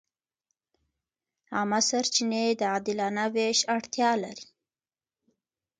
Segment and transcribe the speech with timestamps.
[1.55, 4.47] عامه سرچینې د عادلانه وېش اړتیا لري.